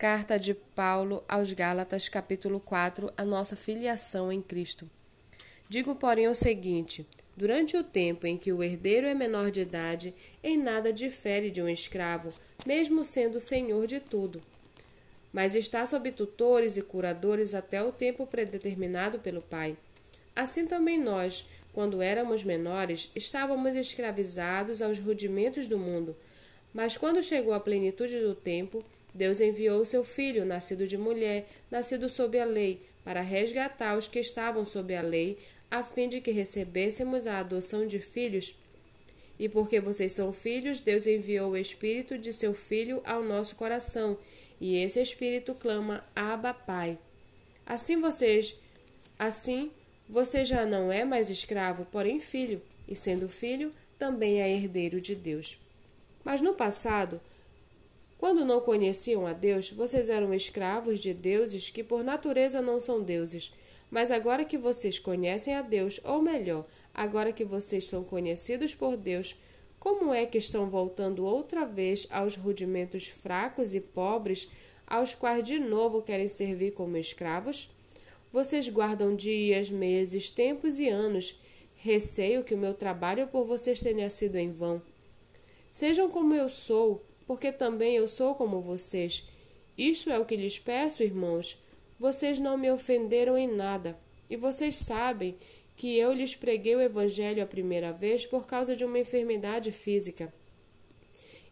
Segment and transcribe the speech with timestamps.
[0.00, 4.88] Carta de Paulo aos Gálatas, capítulo 4, a nossa filiação em Cristo.
[5.68, 10.14] Digo, porém, o seguinte: durante o tempo em que o herdeiro é menor de idade,
[10.42, 12.32] em nada difere de um escravo,
[12.64, 14.40] mesmo sendo senhor de tudo.
[15.34, 19.76] Mas está sob tutores e curadores até o tempo predeterminado pelo Pai.
[20.34, 26.16] Assim também nós, quando éramos menores, estávamos escravizados aos rudimentos do mundo.
[26.72, 28.82] Mas quando chegou a plenitude do tempo,
[29.14, 34.18] Deus enviou seu filho, nascido de mulher, nascido sob a lei, para resgatar os que
[34.18, 35.38] estavam sob a lei,
[35.70, 38.54] a fim de que recebêssemos a adoção de filhos.
[39.38, 44.18] E porque vocês são filhos, Deus enviou o espírito de seu filho ao nosso coração,
[44.60, 46.98] e esse espírito clama: Abba, Pai.
[47.64, 48.56] Assim vocês,
[49.18, 49.70] assim
[50.08, 55.14] você já não é mais escravo, porém filho, e sendo filho, também é herdeiro de
[55.14, 55.56] Deus.
[56.24, 57.20] Mas no passado,
[58.20, 63.02] quando não conheciam a Deus, vocês eram escravos de deuses que por natureza não são
[63.02, 63.50] deuses.
[63.90, 68.94] Mas agora que vocês conhecem a Deus, ou melhor, agora que vocês são conhecidos por
[68.94, 69.40] Deus,
[69.78, 74.50] como é que estão voltando outra vez aos rudimentos fracos e pobres,
[74.86, 77.70] aos quais de novo querem servir como escravos?
[78.30, 81.40] Vocês guardam dias, meses, tempos e anos.
[81.74, 84.82] Receio que o meu trabalho por vocês tenha sido em vão.
[85.70, 89.24] Sejam como eu sou, porque também eu sou como vocês.
[89.78, 91.62] Isto é o que lhes peço, irmãos.
[91.96, 93.96] Vocês não me ofenderam em nada,
[94.28, 95.36] e vocês sabem
[95.76, 100.34] que eu lhes preguei o Evangelho a primeira vez por causa de uma enfermidade física.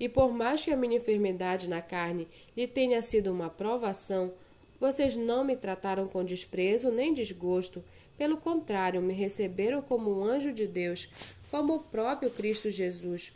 [0.00, 4.32] E por mais que a minha enfermidade na carne lhe tenha sido uma provação,
[4.80, 7.84] vocês não me trataram com desprezo nem desgosto.
[8.16, 11.06] Pelo contrário, me receberam como um anjo de Deus,
[11.50, 13.34] como o próprio Cristo Jesus.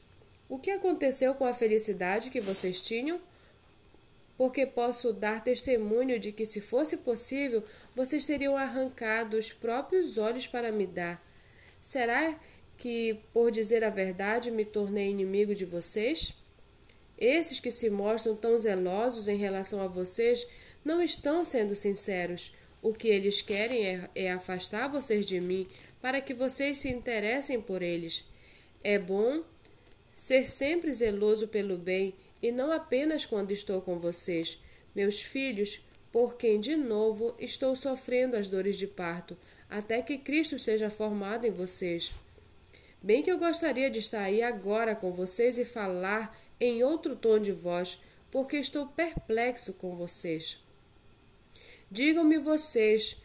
[0.50, 3.20] O que aconteceu com a felicidade que vocês tinham?
[4.36, 7.62] Porque posso dar testemunho de que, se fosse possível,
[7.94, 11.24] vocês teriam arrancado os próprios olhos para me dar.
[11.80, 12.36] Será
[12.76, 16.34] que, por dizer a verdade, me tornei inimigo de vocês?
[17.16, 20.48] Esses que se mostram tão zelosos em relação a vocês
[20.84, 22.52] não estão sendo sinceros.
[22.82, 25.68] O que eles querem é, é afastar vocês de mim
[26.02, 28.24] para que vocês se interessem por eles.
[28.82, 29.44] É bom
[30.20, 34.62] Ser sempre zeloso pelo bem e não apenas quando estou com vocês,
[34.94, 35.80] meus filhos,
[36.12, 39.34] por quem de novo estou sofrendo as dores de parto,
[39.70, 42.12] até que Cristo seja formado em vocês.
[43.00, 47.38] Bem que eu gostaria de estar aí agora com vocês e falar em outro tom
[47.38, 47.98] de voz,
[48.30, 50.58] porque estou perplexo com vocês.
[51.90, 53.22] Digam-me vocês,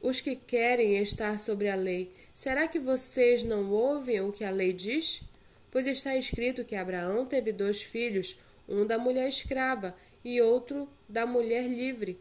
[0.00, 4.50] os que querem estar sobre a lei, será que vocês não ouvem o que a
[4.50, 5.28] lei diz?
[5.70, 11.26] Pois está escrito que Abraão teve dois filhos, um da mulher escrava e outro da
[11.26, 12.18] mulher livre.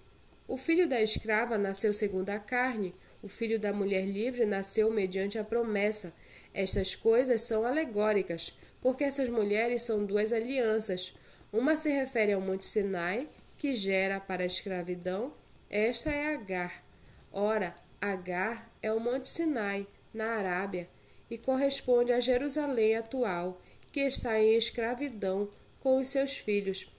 [0.47, 5.37] O filho da escrava nasceu segundo a carne, o filho da mulher livre nasceu mediante
[5.37, 6.13] a promessa.
[6.53, 11.13] Estas coisas são alegóricas, porque essas mulheres são duas alianças.
[11.51, 13.27] Uma se refere ao Monte Sinai,
[13.57, 15.33] que gera para a escravidão,
[15.69, 16.83] esta é Agar.
[17.31, 20.87] Ora, Agar é o Monte Sinai, na Arábia,
[21.29, 23.61] e corresponde a Jerusalém atual,
[23.91, 25.49] que está em escravidão
[25.79, 26.91] com os seus filhos.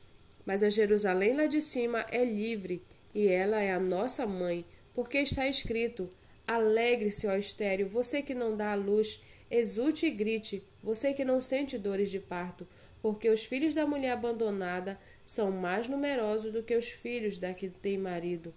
[0.45, 2.83] Mas a Jerusalém lá de cima é livre,
[3.15, 6.11] e ela é a nossa mãe, porque está escrito:
[6.47, 11.43] Alegre-se, ó estéreo, você que não dá a luz, exulte e grite, você que não
[11.43, 12.67] sente dores de parto,
[13.03, 17.69] porque os filhos da mulher abandonada são mais numerosos do que os filhos da que
[17.69, 18.55] tem marido.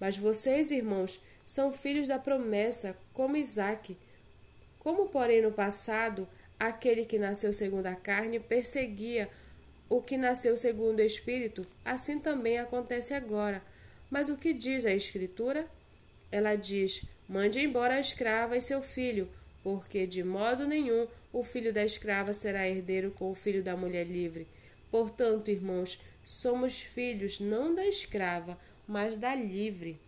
[0.00, 3.96] Mas vocês, irmãos, são filhos da promessa, como Isaque.
[4.78, 6.28] Como, porém, no passado,
[6.58, 9.28] aquele que nasceu segundo a carne perseguia
[9.88, 13.62] o que nasceu segundo o Espírito, assim também acontece agora.
[14.10, 15.66] Mas o que diz a Escritura?
[16.30, 19.28] Ela diz: Mande embora a escrava e seu filho,
[19.62, 24.06] porque de modo nenhum o filho da escrava será herdeiro com o filho da mulher
[24.06, 24.46] livre.
[24.90, 29.98] Portanto, irmãos, somos filhos não da escrava, mas da livre.